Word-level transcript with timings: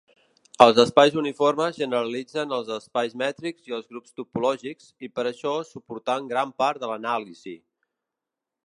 Els 0.63 0.77
espais 0.83 1.17
uniformes 1.21 1.75
generalitzen 1.81 2.57
els 2.57 2.71
espais 2.77 3.13
mètrics 3.23 3.69
i 3.69 3.77
els 3.79 3.93
grups 3.93 4.17
topològics 4.21 4.89
i 5.09 5.11
per 5.19 5.29
això 5.35 5.55
suportant 5.75 6.35
gran 6.35 6.57
part 6.65 6.83
de 6.87 6.93
l'anàlisi. 6.95 7.57